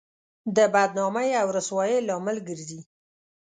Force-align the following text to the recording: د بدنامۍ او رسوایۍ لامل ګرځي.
د 0.55 0.57
بدنامۍ 0.73 1.29
او 1.41 1.47
رسوایۍ 1.57 1.99
لامل 2.07 2.37
ګرځي. 2.47 2.79